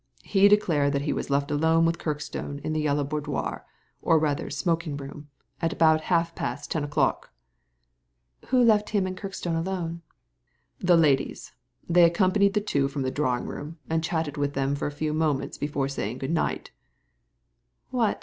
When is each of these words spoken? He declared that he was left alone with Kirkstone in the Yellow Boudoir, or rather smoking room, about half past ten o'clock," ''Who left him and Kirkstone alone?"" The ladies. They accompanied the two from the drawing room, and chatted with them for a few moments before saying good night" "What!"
He 0.23 0.47
declared 0.47 0.93
that 0.93 1.03
he 1.03 1.13
was 1.13 1.29
left 1.29 1.51
alone 1.51 1.85
with 1.85 1.99
Kirkstone 1.99 2.57
in 2.63 2.73
the 2.73 2.81
Yellow 2.81 3.03
Boudoir, 3.03 3.67
or 4.01 4.17
rather 4.17 4.49
smoking 4.49 4.97
room, 4.97 5.29
about 5.61 6.01
half 6.09 6.33
past 6.33 6.71
ten 6.71 6.83
o'clock," 6.83 7.29
''Who 8.47 8.63
left 8.65 8.89
him 8.89 9.05
and 9.05 9.15
Kirkstone 9.15 9.53
alone?"" 9.55 10.01
The 10.89 10.97
ladies. 10.97 11.53
They 11.87 12.03
accompanied 12.03 12.55
the 12.55 12.61
two 12.61 12.87
from 12.87 13.03
the 13.03 13.11
drawing 13.11 13.45
room, 13.45 13.77
and 13.91 14.03
chatted 14.03 14.37
with 14.37 14.55
them 14.55 14.73
for 14.73 14.87
a 14.87 14.91
few 14.91 15.13
moments 15.13 15.59
before 15.59 15.87
saying 15.87 16.17
good 16.17 16.31
night" 16.31 16.71
"What!" 17.91 18.19